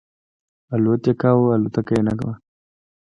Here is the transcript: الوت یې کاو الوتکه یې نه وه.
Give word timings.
الوت 0.73 1.03
یې 1.07 1.13
کاو 1.21 1.51
الوتکه 1.55 1.93
یې 1.97 2.01
نه 2.07 2.13
وه. 2.25 2.33